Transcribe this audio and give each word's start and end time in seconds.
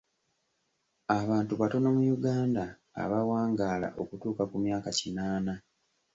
Abantu 1.19 1.53
batono 1.61 1.87
mu 1.95 2.03
Uganda 2.17 2.63
abawangaala 3.01 3.87
okutuuka 4.01 4.43
ku 4.49 4.57
myaka 4.63 4.89
kinaana. 4.97 5.53